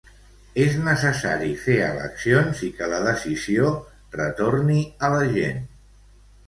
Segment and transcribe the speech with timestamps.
[0.61, 3.71] És necessari fer eleccions i que la decisió
[4.19, 4.81] retorni
[5.11, 5.67] a la gent.